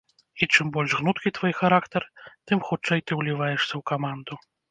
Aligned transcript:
І 0.43 0.47
чым 0.53 0.69
больш 0.77 0.95
гнуткі 1.01 1.31
твой 1.39 1.53
характар, 1.59 2.07
тым 2.51 2.65
хутчэй 2.71 2.99
ты 3.11 3.21
ўліваешся 3.21 3.67
ў 3.77 3.81
каманду. 3.93 4.33